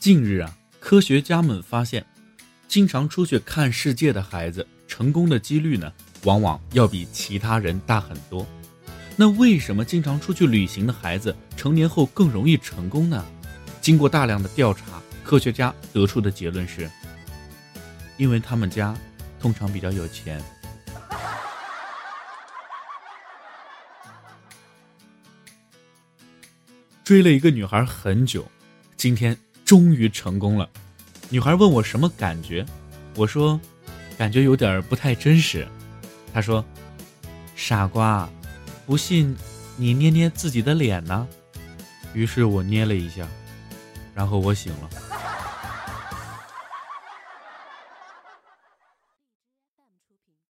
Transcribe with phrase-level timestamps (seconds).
[0.00, 2.06] 近日啊，科学家们发现，
[2.66, 5.92] 经常出去看世界的孩子，成功的几率呢，
[6.24, 8.46] 往往要比其他人大很多。
[9.14, 13.22] 那为什么经常出去旅行的孩子，成年后更容易成功呢？
[13.82, 16.90] 经过大量的调查，科学家得出的结论是，
[18.16, 18.96] 因为他们家
[19.38, 20.42] 通常比较有钱。
[27.04, 28.50] 追了一个女孩很久，
[28.96, 29.36] 今天
[29.70, 30.68] 终于成功了。
[31.28, 32.66] 女孩问我什么感觉，
[33.14, 33.60] 我说，
[34.18, 35.64] 感觉有点不太真实。
[36.34, 36.64] 她说，
[37.54, 38.28] 傻瓜，
[38.84, 39.36] 不信
[39.76, 41.24] 你捏捏自己的脸呢。
[42.14, 43.24] 于是我捏了一下，
[44.12, 44.90] 然后我醒了。